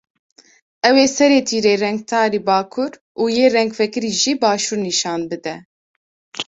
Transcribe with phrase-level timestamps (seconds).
[0.87, 5.55] Ew ê serê tîrê rengtarî bakur û yê rengvekirî jî başûr nîşan bide.